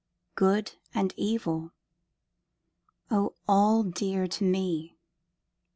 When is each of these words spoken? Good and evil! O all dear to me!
Good 0.33 0.71
and 0.95 1.13
evil! 1.15 1.73
O 3.11 3.35
all 3.47 3.83
dear 3.83 4.25
to 4.29 4.43
me! 4.43 4.97